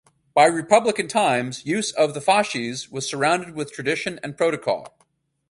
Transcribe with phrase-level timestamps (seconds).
[0.33, 4.97] By republican times, use of the fasces was surrounded with tradition and protocol.